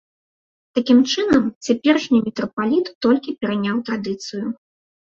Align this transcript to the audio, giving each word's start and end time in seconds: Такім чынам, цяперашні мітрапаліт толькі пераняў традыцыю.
Такім 0.79 0.99
чынам, 1.11 1.43
цяперашні 1.67 2.23
мітрапаліт 2.27 2.93
толькі 3.07 3.39
пераняў 3.39 3.77
традыцыю. 3.91 4.47